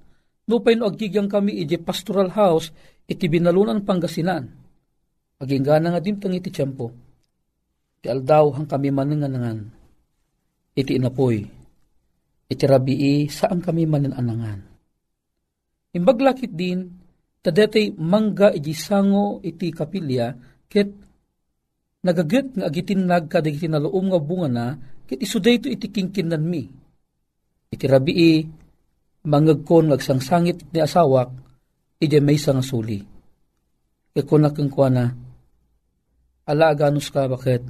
Nupay 0.49 0.75
no 0.75 0.89
agigyang 0.89 1.29
kami 1.29 1.61
iti 1.61 1.77
pastoral 1.77 2.33
house 2.33 2.73
iti 3.09 3.29
binalunan 3.29 3.85
Pangasinan. 3.85 4.45
Aging 5.39 5.63
gana 5.63 5.95
nga 5.95 6.03
dimtang 6.03 6.35
iti 6.35 6.51
tiyempo. 6.51 6.91
Iti 8.01 8.09
aldaw 8.11 8.59
hang 8.59 8.67
kami 8.67 8.91
mananganangan. 8.91 9.59
Iti 10.75 10.99
inapoy. 10.99 11.47
Iti 12.49 12.65
rabii 12.65 13.31
saan 13.31 13.63
kami 13.63 13.87
mananangan. 13.87 14.59
Imbaglakit 15.95 16.53
din, 16.53 16.91
tadetay 17.41 17.95
mangga 17.97 18.51
iti 18.51 18.75
sango 18.75 19.39
iti 19.47 19.71
kapilya, 19.71 20.35
ket 20.69 21.08
nagaget 22.03 22.55
nga 22.55 22.67
agitin 22.71 23.07
nagkadigiti 23.07 23.67
na 23.67 23.83
loom 23.83 24.11
nga 24.11 24.21
bunga 24.23 24.49
na, 24.49 24.67
kit 25.09 25.19
iso 25.19 25.43
ito 25.43 25.67
iti 25.67 25.89
kingkinan 25.91 26.45
mi. 26.45 26.63
Iti 27.69 27.85
rabii, 27.85 28.37
mangagkon 29.27 29.91
ngagsangsangit 29.91 30.71
ni 30.71 30.79
asawak, 30.81 31.31
iti 31.99 32.19
may 32.23 32.39
nga 32.39 32.63
suli. 32.63 33.03
Ikunak 34.15 34.59
ang 34.59 34.71
kwa 34.73 34.89
na, 34.91 35.05
ala 36.49 36.65
aganos 36.73 37.13
ka 37.13 37.29
bakit, 37.29 37.63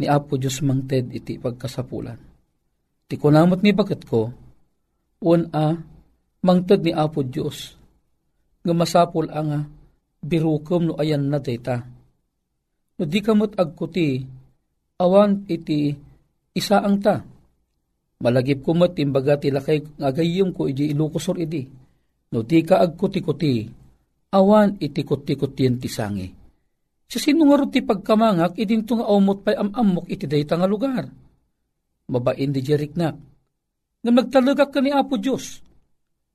ni 0.00 0.08
Apo 0.08 0.40
Diyos 0.40 0.64
mangted 0.64 1.12
iti 1.12 1.36
pagkasapulan. 1.36 2.16
Ti 3.04 3.14
kunamot 3.20 3.60
ni 3.60 3.76
bakit 3.76 4.08
ko, 4.08 4.32
un 5.20 5.42
a, 5.52 5.76
mangted 6.40 6.80
ni 6.88 6.92
Apo 6.96 7.20
Diyos, 7.20 7.76
nga 8.64 8.72
masapul 8.72 9.28
ang 9.28 9.68
birukom 10.20 10.88
no 10.88 10.94
ayan 11.00 11.28
na 11.28 11.40
data 11.40 11.99
No 13.00 13.08
di 13.08 13.24
kamot 13.24 13.56
agkuti, 13.56 14.20
awan 15.00 15.48
iti 15.48 15.88
isa 16.52 16.84
ang 16.84 17.00
ta. 17.00 17.24
Malagip 18.20 18.60
kumot 18.60 18.92
imbaga 19.00 19.40
tilakay 19.40 19.80
ngagayom 19.96 20.52
ko 20.52 20.68
iti 20.68 20.92
ilukusor 20.92 21.40
idi. 21.40 21.64
No 22.36 22.44
di 22.44 22.60
ka 22.60 22.84
agkuti-kuti, 22.84 23.64
awan 24.36 24.76
iti 24.76 25.00
kuti-kutiyan 25.00 25.80
ti 25.80 25.88
sangi. 25.88 26.28
Sa 27.08 27.16
sinungaro 27.16 27.72
ti 27.72 27.80
pagkamangak, 27.80 28.60
idinto 28.60 29.00
nga 29.00 29.08
umot 29.08 29.48
pa'y 29.48 29.56
amamok 29.56 30.06
iti 30.12 30.28
dayta 30.28 30.60
nga 30.60 30.68
lugar. 30.68 31.08
Mabain 32.12 32.52
di 32.52 32.60
jeriknak. 32.60 33.16
Nga 34.04 34.12
magtalagak 34.12 34.70
ka 34.76 34.84
ni 34.84 34.92
Apo 34.92 35.16
Diyos. 35.16 35.64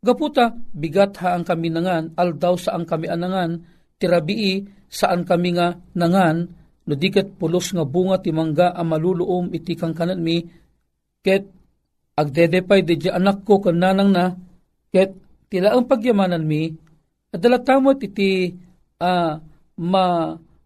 Gaputa, 0.01 0.49
bigat 0.73 1.21
ha 1.21 1.38
ang 1.38 1.45
kami 1.45 1.69
nangan, 1.69 2.17
aldaw 2.17 2.58
sa 2.58 2.73
ang 2.73 2.89
kami 2.89 3.08
anangan, 3.08 3.75
tirabii 3.99 4.65
saan 4.91 5.27
kami 5.27 5.58
nga 5.58 5.75
nangan, 5.97 6.38
no 6.86 6.93
dikat 6.93 7.36
pulos 7.36 7.73
nga 7.73 7.84
bunga 7.84 8.21
ti 8.21 8.29
mangga 8.29 8.71
a 8.71 8.81
maluluom 8.86 9.51
iti 9.51 9.73
kang 9.73 9.95
mi, 10.21 10.45
ket 11.25 11.43
agdedepay 12.15 12.86
di 12.86 13.10
anak 13.10 13.43
ko 13.43 13.60
kananang 13.60 14.12
na, 14.13 14.31
ket 14.93 15.12
tila 15.49 15.75
ang 15.75 15.89
pagyamanan 15.89 16.45
mi, 16.45 16.71
at 17.34 17.39
dalatamot 17.41 17.99
iti 17.99 18.53
uh, 19.03 19.34
ma 19.84 20.05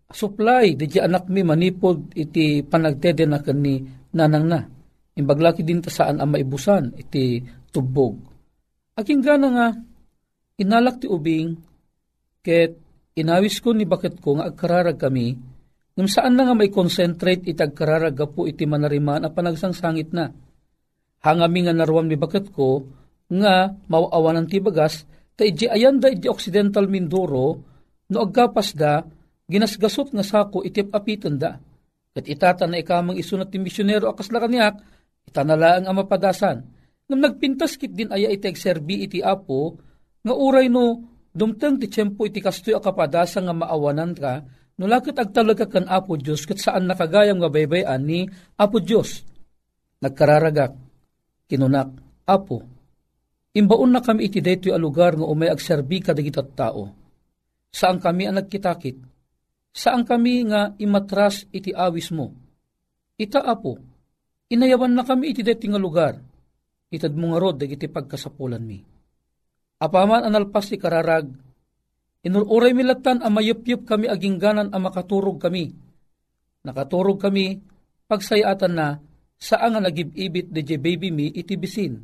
supply 0.10 0.78
di 0.78 0.86
anak 1.02 1.30
mi 1.30 1.42
manipod 1.42 2.14
iti 2.14 2.62
panagdede 2.62 3.26
na 3.26 3.42
kani 3.42 3.82
nanang 4.14 4.46
na. 4.46 4.60
Imbaglaki 5.18 5.66
din 5.66 5.82
ta 5.82 5.90
saan 5.90 6.22
ang 6.22 6.30
maibusan 6.32 6.94
iti 6.96 7.42
tubog. 7.74 8.16
Aking 8.96 9.22
gana 9.26 9.48
nga, 9.50 9.68
inalak 10.62 11.02
ti 11.02 11.08
ubing, 11.10 11.56
ket 12.46 12.89
Inawis 13.20 13.60
ko 13.60 13.76
ni 13.76 13.84
bakit 13.84 14.24
ko 14.24 14.40
nga 14.40 14.48
agkararag 14.48 14.96
kami, 14.96 15.36
ngam 16.00 16.08
saan 16.08 16.40
na 16.40 16.48
nga 16.48 16.56
may 16.56 16.72
concentrate 16.72 17.44
itag 17.44 17.76
kararaga 17.76 18.24
po 18.24 18.48
iti 18.48 18.64
manariman 18.64 19.28
a 19.28 19.30
panagsangsangit 19.30 20.16
na. 20.16 20.32
Hangami 21.20 21.68
nga 21.68 21.76
naruan 21.76 22.08
mi 22.08 22.16
bakit 22.16 22.48
ko, 22.56 22.88
nga 23.28 23.76
mawawanan 23.92 24.48
ti 24.48 24.64
bagas, 24.64 25.04
ta 25.36 25.44
iji 25.44 25.68
ayan 25.68 26.00
iji 26.00 26.32
Occidental 26.32 26.88
Mindoro, 26.88 27.60
no 28.08 28.18
agkapas 28.24 28.72
da, 28.72 29.04
ginasgasot 29.52 30.16
nga 30.16 30.24
sako 30.24 30.64
iti 30.64 30.80
apitan 30.80 31.36
da. 31.36 31.60
Kat 32.16 32.24
itata 32.24 32.72
na 32.72 32.80
ikamang 32.80 33.20
isunat 33.20 33.52
ti 33.52 33.60
misyonero 33.60 34.08
akas 34.08 34.32
na 34.32 34.40
kaniyak, 34.40 34.80
itanala 35.28 35.84
ang 35.84 35.92
amapadasan. 35.92 36.64
Ngam 37.12 37.20
nagpintas 37.20 37.76
kit 37.76 37.92
din 37.92 38.16
aya 38.16 38.32
iti 38.32 38.48
serbi 38.56 39.04
iti 39.04 39.20
apo, 39.20 39.76
nga 40.24 40.32
uray 40.32 40.72
no 40.72 41.19
Dumtang 41.30 41.78
ti 41.78 41.86
tiyempo 41.86 42.26
iti 42.26 42.42
kastoy 42.42 42.74
akapadasa 42.74 43.46
nga 43.46 43.54
maawanan 43.54 44.18
ka, 44.18 44.42
nulakit 44.82 45.14
agtalaga 45.14 45.70
kan 45.70 45.86
Apo 45.86 46.18
Diyos 46.18 46.50
kat 46.50 46.58
saan 46.58 46.90
nakagayam 46.90 47.38
nga 47.38 47.54
baybayan 47.54 48.02
ni 48.02 48.26
Apo 48.58 48.82
Diyos. 48.82 49.22
Nagkararagak, 50.02 50.74
kinunak, 51.46 51.94
Apo, 52.26 52.66
imbaon 53.54 53.94
na 53.94 54.02
kami 54.02 54.26
iti 54.26 54.42
daytoy 54.42 54.74
a 54.74 54.80
lugar 54.82 55.14
nga 55.14 55.30
umay 55.30 55.54
agserbi 55.54 56.02
kadagitat 56.02 56.58
tao. 56.58 56.90
Saan 57.70 58.02
kami 58.02 58.26
ang 58.26 58.42
nagkitakit? 58.42 58.98
Saan 59.70 60.02
kami 60.02 60.50
nga 60.50 60.74
imatras 60.82 61.46
iti 61.54 61.70
awis 61.70 62.10
mo? 62.10 62.34
Ita 63.22 63.46
Apo, 63.46 63.78
inayawan 64.50 64.98
na 64.98 65.06
kami 65.06 65.38
iti 65.38 65.46
daytoy 65.46 65.70
nga 65.70 65.82
lugar. 65.82 66.14
Itad 66.90 67.14
mo 67.14 67.30
nga 67.30 67.38
rod 67.38 67.62
dagiti 67.62 67.86
pagkasapulan 67.86 68.66
mi 68.66 68.89
Apaman 69.80 70.28
analpas 70.28 70.68
ti 70.68 70.76
kararag, 70.76 71.32
inururay 72.28 72.76
milatan 72.76 73.24
ang 73.24 73.32
mayupyup 73.32 73.88
kami 73.88 74.12
agingganan 74.12 74.76
ang 74.76 74.82
makaturog 74.84 75.40
kami. 75.40 75.72
Nakaturog 76.68 77.24
kami, 77.24 77.64
pagsayatan 78.12 78.76
na, 78.76 79.00
saan 79.40 79.72
nga 79.72 79.80
nagibibit 79.80 80.52
de 80.52 80.76
baby 80.76 81.16
mi 81.16 81.32
itibisin. 81.32 81.96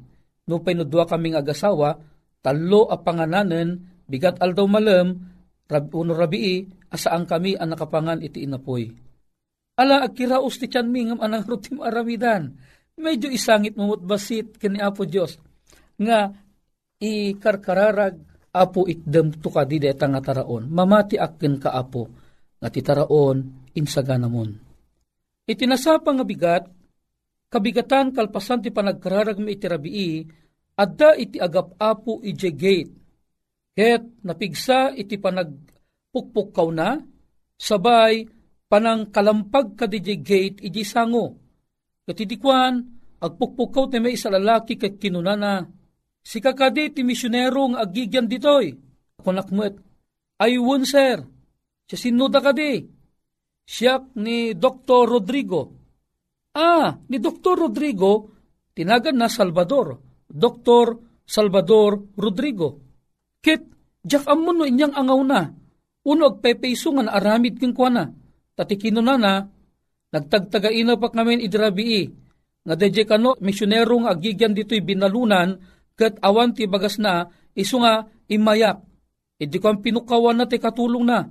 No 0.47 0.63
painudwa 0.63 1.03
kaming 1.03 1.35
agasawa, 1.35 1.99
talo 2.39 2.87
a 2.87 2.95
pangananen, 2.95 3.83
bigat 4.07 4.39
aldaw 4.39 4.63
malam, 4.71 5.19
rab, 5.67 5.91
uno 5.91 6.15
rabii, 6.15 6.63
asaan 6.95 7.27
kami 7.27 7.59
ang 7.59 7.75
nakapangan 7.75 8.23
iti 8.23 8.47
inapoy. 8.47 8.87
Ala, 9.75 10.07
agkiraos 10.07 10.55
ti 10.55 10.71
tiyan 10.71 10.87
mi 10.87 11.11
ngam 11.11 11.19
anang 11.19 11.43
rutim 11.43 11.83
aramidan. 11.83 12.55
Medyo 12.95 13.27
isangit 13.27 13.75
mamut 13.75 13.99
basit 13.99 14.55
kini 14.55 14.79
Apo 14.79 15.03
Diyos. 15.03 15.35
Nga, 15.99 16.44
ikarkararag 17.05 18.15
apo 18.55 18.87
itdem 18.87 19.35
to 19.43 19.51
ka 19.51 19.67
di 19.67 19.77
deta 19.83 20.07
nga 20.07 20.23
taraon, 20.23 20.71
mamati 20.71 21.19
akin 21.19 21.59
ka 21.59 21.75
apo, 21.75 22.07
nga 22.57 22.69
ti 22.71 22.79
taraon 22.79 23.67
insaganamon. 23.75 24.49
Itinasapa 25.45 26.09
nga 26.15 26.25
bigat, 26.25 26.63
kabigatan 27.51 28.15
kalpasan 28.15 28.63
ti 28.63 28.71
panagkararag 28.71 29.37
mi 29.43 29.53
iti 29.53 29.67
rabii, 29.67 30.15
adda 30.79 31.19
iti 31.19 31.37
agap 31.37 31.75
apo 31.77 32.23
ije 32.23 32.51
gate. 32.55 32.93
Ket 33.75 34.23
napigsa 34.23 34.95
iti 34.95 35.19
panagpukpukaw 35.19 36.67
na, 36.71 36.95
sabay 37.59 38.23
panang 38.71 39.11
kalampag 39.11 39.75
ka 39.75 39.85
di 39.85 39.99
gate 39.99 40.63
iji 40.63 40.87
sango. 40.87 41.35
Katidikwan, 42.07 42.73
agpukpukaw 43.19 43.91
ti 43.91 43.99
may 43.99 44.15
isa 44.15 44.31
lalaki 44.31 44.79
ket 44.79 44.95
kinunana, 44.95 45.67
si 46.25 46.41
kakadi 46.41 46.89
ti 46.89 47.05
misyonero 47.05 47.69
nga 47.71 47.85
agigyan 47.85 48.25
ditoy. 48.25 48.73
Kunakmet, 49.21 49.77
ayun 50.41 50.83
sir, 50.89 51.21
siya 51.85 51.97
sinuda 52.01 52.41
kadi. 52.41 52.81
Siya 53.65 54.01
ni 54.21 54.53
Dr. 54.53 55.09
Rodrigo. 55.09 55.73
Ah, 56.53 56.97
ni 57.09 57.17
Dr. 57.17 57.65
Rodrigo, 57.65 58.29
tinagan 58.73 59.17
na 59.17 59.29
Salvador. 59.29 59.97
Dr. 60.29 60.97
Salvador 61.25 62.13
Rodrigo. 62.13 62.81
Kit, 63.41 63.65
jak 64.05 64.25
amon 64.29 64.61
no 64.61 64.65
inyang 64.65 64.93
angaw 64.93 65.21
na. 65.25 65.41
Uno 66.05 66.23
agpepeso 66.29 66.93
nga 66.93 67.17
aramid 67.17 67.57
king 67.57 67.73
kwa 67.73 67.89
na. 67.89 68.05
Tatikino 68.53 69.01
na 69.01 69.17
na, 69.17 69.33
nagtagtagaina 70.13 71.01
pa 71.01 71.09
kami 71.09 71.41
idrabii. 71.41 72.05
Nga 72.65 72.75
deje 72.77 73.03
kano, 73.09 73.37
misyonero 73.41 74.05
agigyan 74.05 74.53
dito'y 74.53 74.81
binalunan, 74.81 75.57
kat 75.95 76.19
awan 76.19 76.51
ti 76.51 76.67
bagas 76.67 76.99
na, 76.99 77.31
iso 77.55 77.79
nga 77.79 78.07
imayak. 78.27 78.83
Idi 79.35 79.59
ko 79.59 79.71
ang 79.71 79.79
pinukawan 79.83 80.35
na 80.39 80.45
ti 80.47 80.59
katulong 80.59 81.03
na. 81.07 81.27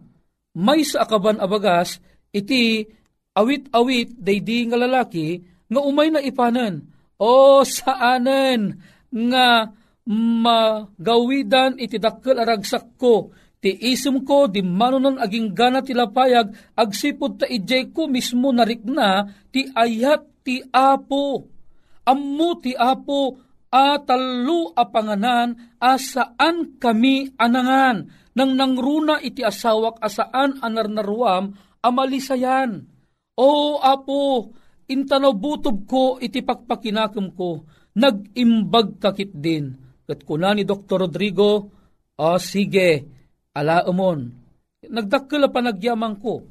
May 0.57 0.85
sa 0.85 1.05
akaban 1.05 1.40
abagas, 1.40 2.00
iti 2.33 2.85
awit-awit 3.37 4.16
daydi 4.16 4.68
nga 4.68 4.77
lalaki, 4.81 5.40
nga 5.68 5.81
umay 5.81 6.12
na 6.12 6.20
ipanan. 6.20 6.85
O 7.16 7.62
saanen 7.64 8.77
nga 9.09 9.72
magawidan 10.05 11.81
iti 11.81 11.96
dakkel 11.96 12.37
aragsak 12.37 13.00
ko, 13.00 13.33
ti 13.64 13.72
isem 13.72 14.20
ko 14.20 14.44
di 14.44 14.61
manunan 14.61 15.16
aging 15.16 15.57
gana 15.57 15.81
ti 15.81 15.96
lapayag, 15.96 16.53
agsipod 16.77 17.40
ta 17.40 17.46
ijay 17.48 17.88
ko 17.88 18.05
mismo 18.05 18.53
narikna, 18.53 19.24
ti 19.48 19.64
ayat 19.72 20.44
ti 20.44 20.61
apo. 20.68 21.48
Ammo 22.05 22.61
ti 22.61 22.77
apo 22.77 23.43
atalu 23.75 24.71
apanganan 24.79 25.75
asaan 25.83 26.79
kami 26.79 27.35
anangan 27.35 28.07
nang 28.39 28.55
nangruna 28.55 29.19
iti 29.19 29.43
asawak 29.43 29.99
asaan 29.99 30.63
anarnaruam 30.63 31.59
amalisayan. 31.83 32.87
O 33.35 33.83
apo, 33.83 34.55
intano 34.87 35.35
butob 35.35 35.91
ko 35.91 36.23
iti 36.23 36.47
pakpakinakam 36.47 37.35
ko, 37.35 37.67
nag-imbag 37.99 39.03
kakit 39.03 39.35
din. 39.35 39.75
Kat 40.07 40.23
kuna 40.23 40.55
ni 40.55 40.63
Dr. 40.63 41.07
Rodrigo, 41.07 41.53
o 42.15 42.29
sige, 42.39 42.91
ala 43.55 43.83
umon. 43.91 44.31
Nagdakkala 44.87 45.51
pa 45.51 45.65
nagyamang 45.65 46.21
ko. 46.21 46.45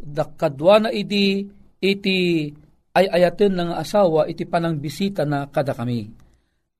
Dakkadwa 0.00 0.86
na 0.86 0.90
iti, 0.94 1.42
iti 1.82 2.46
ay 2.94 3.06
ayaten 3.06 3.58
ng 3.58 3.70
asawa, 3.74 4.26
iti 4.30 4.44
panang 4.46 4.78
bisita 4.78 5.26
na 5.26 5.48
kada 5.48 5.74
kami. 5.74 6.29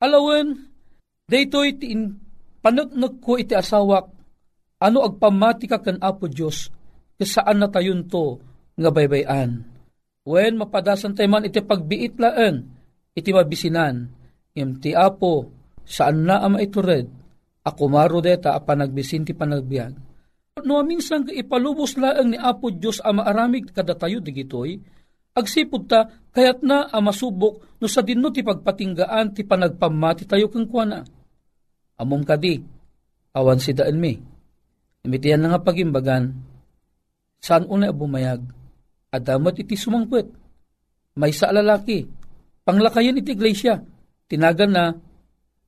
Alawen, 0.01 0.57
dayto 1.29 1.61
iti 1.61 1.93
in, 1.93 2.17
panagnog 2.65 3.21
ko 3.21 3.37
iti 3.37 3.53
asawak, 3.53 4.09
ano 4.81 4.99
agpamati 5.05 5.69
ka 5.69 5.77
kan 5.85 6.01
Apo 6.01 6.25
Diyos, 6.25 6.73
kasaan 7.21 7.61
na 7.61 7.69
tayon 7.69 8.09
to, 8.09 8.41
nga 8.81 8.89
baybayan. 8.89 9.61
When 10.25 10.57
mapadasan 10.57 11.13
tayo 11.13 11.29
man 11.29 11.45
iti 11.45 11.61
pagbiit 11.61 12.17
laan, 12.17 12.65
iti 13.13 13.29
mabisinan, 13.29 14.09
im 14.57 14.81
ti 14.81 14.97
Apo, 14.97 15.53
saan 15.85 16.25
na 16.25 16.41
ama 16.41 16.65
ito 16.65 16.81
red, 16.81 17.05
ako 17.61 17.93
maro 17.93 18.25
deta 18.25 18.57
a 18.57 18.61
panagbisin 18.65 19.29
ti 19.29 19.37
panagbiag. 19.37 19.93
No 20.65 20.81
minsan 20.81 21.29
ipalubos 21.29 22.01
laang 22.01 22.33
ni 22.33 22.39
Apo 22.41 22.73
Diyos 22.73 23.05
ama 23.05 23.29
aramig 23.29 23.69
kada 23.69 23.93
tayo 23.93 24.25
digitoy, 24.25 24.81
agsipod 25.35 25.87
ta 25.87 26.11
kayat 26.31 26.63
na 26.63 26.87
a 26.87 26.99
masubok 27.03 27.79
no 27.81 27.87
sa 27.87 28.05
dinno 28.05 28.31
ti 28.31 28.45
pagpatinggaan 28.45 29.35
ti 29.35 29.43
panagpamati 29.47 30.27
tayo 30.27 30.51
kang 30.51 30.69
kuana. 30.69 31.03
Amom 32.01 32.25
kadi, 32.25 32.57
awan 33.37 33.61
si 33.61 33.77
daan 33.77 34.01
mi. 34.01 34.17
Imitiyan 35.05 35.41
na 35.41 35.57
nga 35.57 35.61
pagimbagan, 35.65 36.33
saan 37.41 37.65
una 37.69 37.93
bumayag, 37.93 38.41
adamat 39.13 39.61
iti 39.61 39.77
sumangpet. 39.77 40.29
May 41.17 41.33
sa 41.33 41.53
lalaki, 41.53 42.05
panglakayan 42.65 43.21
iti 43.21 43.37
iglesia, 43.37 43.81
tinagan 44.29 44.73
na, 44.73 44.85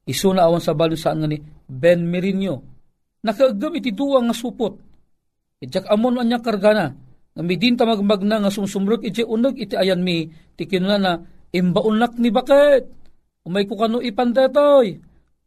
iso 0.09 0.33
na 0.33 0.48
awan 0.48 0.61
sa 0.61 0.77
balo 0.77 0.96
saan 0.96 1.25
nga 1.25 1.29
ni 1.29 1.40
Ben 1.68 2.05
Merino. 2.05 2.64
Nakaagam 3.25 3.77
iti 3.77 3.92
duwa 3.92 4.20
nga 4.25 4.37
supot. 4.37 4.77
Ijak 5.61 5.88
amon 5.88 6.20
anya 6.20 6.40
kargana, 6.40 6.92
nga 7.33 7.42
midin 7.42 7.81
tamagmag 7.81 8.23
na 8.29 8.45
nga 8.45 8.53
sumsumrot 8.53 9.01
iti 9.01 9.25
unag 9.25 9.57
iti 9.57 9.73
ayan 9.73 10.05
mi, 10.05 10.29
ti 10.53 10.68
kinuna 10.68 10.99
na, 11.01 11.12
imbaunak 11.53 12.21
ni 12.21 12.29
bakit? 12.29 12.88
Umay 13.49 13.64
ko 13.64 13.75
kano 13.75 13.99
ipandetoy. 14.05 15.01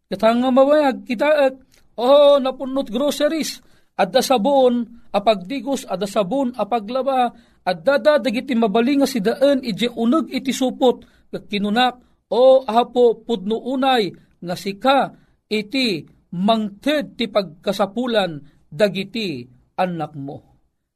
Katanga 0.10 0.50
mawayag, 0.50 1.06
kita 1.06 1.30
at, 1.50 1.56
oh, 1.98 2.38
napunot 2.42 2.90
groceries, 2.90 3.62
adda 3.98 4.22
sabon, 4.22 4.86
apagdigos, 5.14 5.86
adda 5.90 6.06
sabon, 6.06 6.54
apaglaba, 6.54 7.34
adda 7.66 7.98
da 7.98 8.14
dagiti 8.22 8.54
mabalinga 8.54 9.10
si 9.10 9.22
daan, 9.22 9.66
ije 9.66 9.90
unag 9.90 10.30
iti 10.30 10.54
supot, 10.54 11.06
kinunak, 11.50 12.02
o 12.30 12.62
hapo 12.66 13.26
pudno 13.26 13.58
unay, 13.62 14.14
nga 14.42 14.56
sika, 14.58 15.14
iti 15.50 16.06
mangted 16.34 17.18
ti 17.18 17.26
pagkasapulan, 17.30 18.42
dagiti 18.70 19.46
anak 19.80 20.14
mo. 20.14 20.55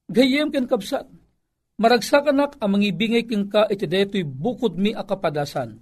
Gayem 0.10 0.50
ken 0.50 0.65
kapsat, 0.65 1.06
maragsakanak 1.78 2.58
ang 2.58 2.69
mangibingay 2.74 3.30
ken 3.30 3.45
ka 3.45 3.69
iti 3.69 3.86
detoy 3.86 4.26
bukod 4.26 4.74
mi 4.74 4.89
akapadasan. 4.91 5.78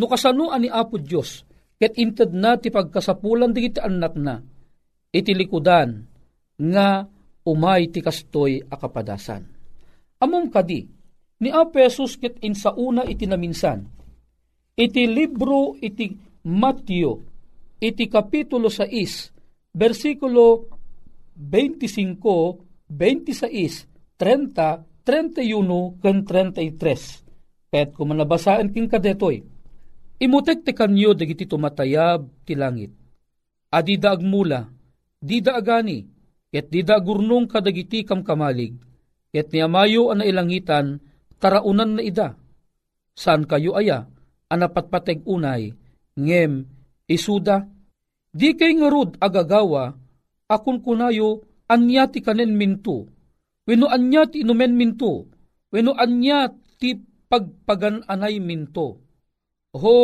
No 0.00 0.04
kasano 0.08 0.48
ani 0.48 0.72
Apo 0.72 0.96
Dios 0.96 1.44
ket 1.78 1.94
inted 1.94 2.34
na 2.34 2.58
ti 2.58 2.74
pagkasapulan 2.74 3.54
digiti 3.54 3.78
anak 3.78 4.18
na, 4.18 4.42
iti 5.14 5.30
likudan, 5.30 6.02
nga 6.58 7.06
umay 7.46 7.86
ti 7.92 8.02
kastoy 8.02 8.58
akapadasan. 8.66 9.46
Amom 10.18 10.50
kadi, 10.50 10.82
ni 11.38 11.50
Apesos 11.54 12.18
ket 12.18 12.42
insauna 12.42 13.06
iti 13.06 13.30
naminsan, 13.30 13.86
iti 14.74 15.06
libro 15.06 15.78
iti 15.78 16.10
Matthew, 16.42 17.14
iti 17.78 18.10
kapitulo 18.10 18.66
6, 18.66 19.70
versikulo 19.78 20.66
25, 21.38 22.67
26, 22.88 23.84
30, 24.16 24.88
31, 25.04 26.00
kan 26.00 26.16
33. 26.24 27.24
Ket 27.68 27.92
kung 27.92 28.16
manabasaan 28.16 28.72
king 28.72 28.88
kadetoy, 28.88 29.44
imutek 30.16 30.64
te 30.64 30.72
kanyo 30.72 31.12
dagiti 31.12 31.44
tumatayab 31.44 32.24
ti 32.48 32.56
langit. 32.56 32.92
Adi 33.68 34.00
da 34.00 34.16
agmula, 34.16 34.64
di 35.20 35.44
da 35.44 35.60
agani, 35.60 36.00
ket 36.48 36.72
di 36.72 36.80
da 36.80 36.96
gurnong 36.96 37.44
kadagiti 37.44 38.08
kam 38.08 38.24
kamalig, 38.24 38.72
ket 39.28 39.52
ni 39.52 39.60
amayo 39.60 40.08
ang 40.08 40.24
nailangitan, 40.24 40.96
taraunan 41.36 42.00
na 42.00 42.02
ida. 42.02 42.40
Saan 43.12 43.44
kayo 43.44 43.76
aya, 43.76 44.08
anapatpateg 44.48 45.28
unay, 45.28 45.76
ngem, 46.16 46.64
isuda, 47.04 47.68
di 48.32 48.56
kay 48.56 48.80
ngarud 48.80 49.20
agagawa, 49.20 49.92
akun 50.48 50.80
kunayo, 50.80 51.47
anya 51.68 52.08
ti 52.08 52.24
kanen 52.24 52.56
minto, 52.56 53.08
Weno 53.68 53.84
anya 53.92 54.24
ti 54.24 54.40
inumen 54.40 54.72
minto, 54.80 55.28
weno 55.68 55.92
anya 55.92 56.48
ti 56.80 56.96
pagpagan 57.28 58.00
anay 58.08 58.40
minto. 58.40 59.04
Ho, 59.76 59.96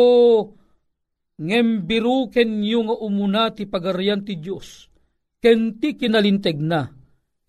ngembiru 1.41 2.29
ken 2.29 2.61
yu 2.61 2.85
nga 2.85 2.95
umuna 3.01 3.49
ti 3.57 3.65
pagarian 3.65 4.21
ti 4.21 4.37
Diyos, 4.37 4.85
ken 5.41 5.81
ti 5.81 5.97
kinalinteg 5.97 6.61
na, 6.61 6.85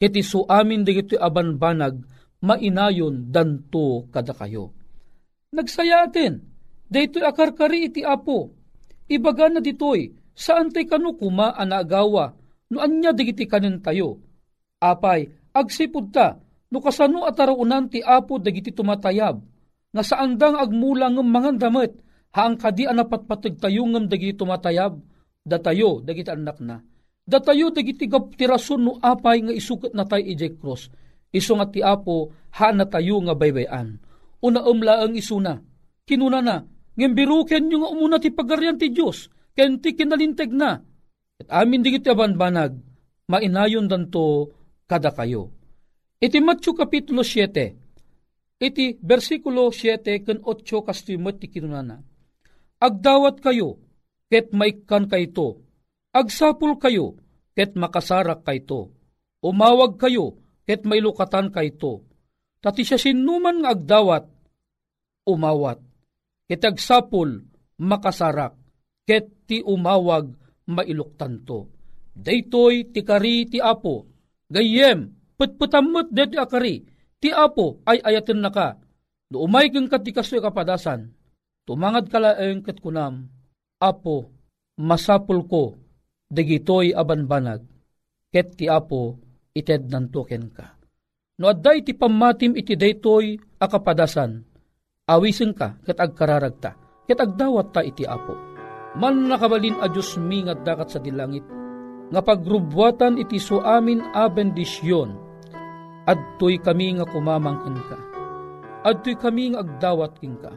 iti 0.01 0.25
suamin 0.25 0.89
digiti 0.89 1.21
abanbanag, 1.21 2.01
mainayon 2.41 3.29
danto 3.29 4.09
kada 4.09 4.33
kayo. 4.33 4.73
Nagsayaten, 5.53 6.41
daytoy 6.89 7.29
akarkari 7.29 7.93
iti 7.93 8.01
apo, 8.01 8.57
ibaga 9.13 9.53
na 9.53 9.61
ditoy, 9.61 10.17
saan 10.33 10.73
tay 10.73 10.89
kanu 10.89 11.13
kuma 11.21 11.53
anagawa, 11.53 12.33
no 12.73 12.83
anya 12.83 13.15
digiti 13.15 13.47
kanin 13.47 13.83
tayo. 13.83 14.19
Apay, 14.83 15.29
agsipud 15.57 16.13
ta, 16.13 16.37
no 16.71 16.79
kasano 16.83 17.25
atarunan 17.25 17.89
ti 17.89 18.05
apo 18.05 18.37
dagiti 18.37 18.75
tumatayab, 18.75 19.37
nga 19.95 20.03
saandang 20.05 20.61
agmulang 20.61 21.17
ng 21.17 21.29
mga 21.29 21.51
damit, 21.57 21.97
haang 22.37 22.61
kadi 22.61 22.85
anapatpatag 22.85 23.57
tayo 23.57 23.83
ngam 23.89 24.11
dagiti 24.11 24.37
tumatayab, 24.37 25.01
datayo 25.47 26.05
dagiti 26.05 26.29
anak 26.29 26.59
na. 26.61 26.83
Datayo 27.27 27.75
dagiti 27.75 28.07
tirason 28.11 28.81
no 28.87 28.93
apay 29.03 29.43
nga 29.43 29.55
isukat 29.55 29.91
na 29.97 30.07
tayo 30.07 30.23
ijay 30.23 30.55
cross. 30.59 30.87
Iso 31.35 31.59
nga 31.59 31.67
ti 31.67 31.83
apo 31.83 32.31
ha 32.55 32.71
na 32.71 32.87
tayo 32.87 33.19
nga 33.27 33.35
baybayan. 33.35 33.99
Una 34.47 34.63
umla 34.63 35.03
ang 35.03 35.19
isuna. 35.19 35.59
Kinuna 36.07 36.39
na. 36.39 36.63
Ngimbiruken 36.95 37.67
nyo 37.67 37.83
nga 37.83 37.93
umuna 37.93 38.17
ti 38.23 38.31
pagaryan 38.31 38.79
ti 38.79 38.95
Diyos. 38.95 39.27
Kenti 39.59 39.99
kinalinteg 39.99 40.55
na. 40.55 40.79
At 41.43 41.49
amin 41.65 41.85
digiti 41.85 42.09
abanbanag. 42.09 42.81
Mainayon 43.27 43.91
danto 43.91 44.55
kada 44.87 45.11
kayo. 45.13 45.53
Iti 46.23 46.41
Matthew 46.41 46.73
Kapitulo 46.73 47.21
7. 47.21 47.77
Iti 48.57 48.97
versikulo 49.05 49.69
7 49.69 50.25
ken 50.25 50.41
8 50.41 50.65
kastimot 50.87 51.37
ti 51.37 51.53
kinunana. 51.53 52.01
Agdawat 52.81 53.45
kayo, 53.45 53.77
ket 54.33 54.53
maikan 54.57 55.05
kayto. 55.09 55.61
Agsapul 56.17 56.81
kayo, 56.81 57.21
ket 57.53 57.77
makasarak 57.77 58.41
kayto. 58.49 58.97
Umawag 59.45 60.01
kayo, 60.01 60.41
ket 60.65 60.89
mailukatan 60.89 61.53
kayto. 61.53 62.09
Tati 62.65 62.81
siya 62.81 62.97
sinuman 62.97 63.61
nga 63.61 63.77
agdawat, 63.77 64.25
umawat. 65.29 65.85
Ket 66.49 66.65
agsapul, 66.65 67.45
makasarak, 67.77 68.57
ket 69.05 69.29
ti 69.45 69.61
umawag, 69.61 70.33
mailuktanto. 70.67 71.71
Daytoy 72.17 72.91
ti 72.91 73.05
kari 73.05 73.47
ti 73.51 73.59
apo, 73.61 74.09
gayem, 74.49 75.13
putputamot 75.37 76.09
det 76.11 76.33
ti 76.33 76.37
akari, 76.41 76.83
ti 77.21 77.29
apo 77.29 77.85
ay 77.85 78.01
ayaten 78.01 78.41
na 78.41 78.49
ka. 78.49 78.81
No 79.29 79.45
umay 79.45 79.69
kang 79.69 79.91
katikasoy 79.91 80.41
kapadasan, 80.41 81.13
tumangad 81.67 82.09
kalaeng 82.09 82.63
ket 82.63 82.81
kunam, 82.81 83.29
apo, 83.83 84.33
masapul 84.81 85.45
ko, 85.45 85.77
dagitoy 86.33 86.95
abanbanag, 86.97 87.67
ket 88.33 88.55
ti 88.57 88.71
apo, 88.71 89.19
ited 89.53 89.91
nantuken 89.91 90.49
ka. 90.55 90.79
No 91.37 91.53
adday 91.53 91.85
ti 91.85 91.93
pamatim 91.93 92.57
iti 92.57 92.81
daytoy 92.81 93.37
akapadasan, 93.61 94.41
awisen 95.05 95.53
ka, 95.53 95.77
ket 95.85 96.01
agkararagta, 96.01 96.71
ket 97.05 97.19
agdawat 97.21 97.77
ta 97.77 97.85
iti 97.85 98.09
apo. 98.09 98.56
Man 98.97 99.29
nakabalin 99.29 99.77
a 99.85 99.93
Diyos 99.93 100.17
mi 100.17 100.41
nga 100.41 100.57
dakat 100.57 100.97
sa 100.97 100.99
dilangit, 100.99 101.45
nga 102.09 102.21
pagrubwatan 102.25 103.21
iti 103.21 103.37
so 103.37 103.61
amin 103.61 104.01
a 104.17 104.25
bendisyon, 104.25 105.13
adtoy 106.09 106.57
kami 106.57 106.97
nga 106.97 107.05
kumamangkin 107.05 107.77
ka. 107.93 107.99
Adtoy 108.89 109.21
kami 109.21 109.53
nga 109.53 109.61
agdawat 109.61 110.17
king 110.17 110.41
ka. 110.41 110.55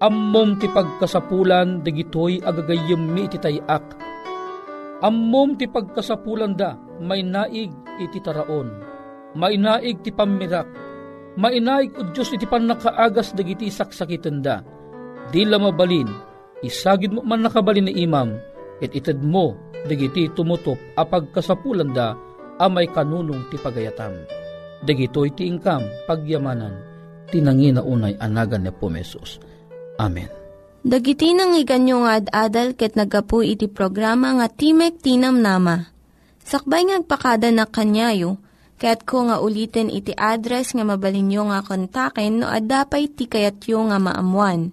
Ammom 0.00 0.60
ti 0.60 0.68
pagkasapulan 0.68 1.80
dagitoy 1.80 2.40
agagayem 2.44 3.00
mi 3.00 3.28
iti 3.28 3.36
tayak. 3.40 3.84
Ammom 5.00 5.56
ti 5.56 5.64
pagkasapulan 5.64 6.56
da 6.56 6.76
may 7.00 7.24
naig 7.24 7.72
iti 7.96 8.20
taraon. 8.20 8.68
May 9.36 9.56
naig 9.56 10.04
ti 10.04 10.12
pamirak. 10.12 10.68
May 11.40 11.62
naig 11.64 11.96
o 11.96 12.04
Diyos 12.12 12.32
iti 12.34 12.44
panakaagas 12.44 13.32
dagiti 13.32 13.72
saksakiten 13.72 14.44
da. 14.44 14.60
Di 15.30 15.46
la 15.46 15.62
mabalin, 15.62 16.29
isagid 16.64 17.12
mo 17.12 17.24
man 17.24 17.44
nakabalin 17.44 17.88
ni 17.88 18.04
imam, 18.04 18.36
it 18.80 18.92
ited 18.96 19.20
mo 19.20 19.56
dagiti 19.84 20.28
tumutop 20.32 20.76
apag 20.96 21.32
kasapulan 21.32 21.92
da 21.92 22.16
amay 22.60 22.88
kanunong 22.88 23.48
ti 23.48 23.56
pagayatam. 23.56 24.12
Dagitoy 24.80 25.32
ti 25.36 25.44
ingkam 25.48 25.84
pagyamanan 26.08 26.72
tinangina 27.28 27.84
unay 27.84 28.16
anagan 28.18 28.64
ni 28.64 28.72
Pumesos. 28.72 29.38
Amen. 30.00 30.28
Dagiti 30.80 31.36
nang 31.36 31.52
iganyo 31.52 32.08
nga 32.08 32.16
ad-adal 32.16 32.72
ket 32.72 32.96
nagapu 32.96 33.44
iti 33.44 33.68
programa 33.68 34.32
nga 34.40 34.48
Timek 34.48 34.96
Tinam 35.04 35.36
Nama. 35.36 35.84
Sakbay 36.40 36.88
ngagpakada 36.88 37.52
na 37.52 37.68
kanyayo, 37.68 38.40
ket 38.80 39.04
ko 39.04 39.28
nga 39.28 39.44
ulitin 39.44 39.92
iti 39.92 40.16
address 40.16 40.72
nga 40.72 40.82
mabalinyo 40.88 41.52
nga 41.52 41.60
kontaken 41.60 42.40
no 42.40 42.48
ad-dapay 42.48 43.12
tikayatyo 43.12 43.92
nga 43.92 44.00
maamuan. 44.00 44.72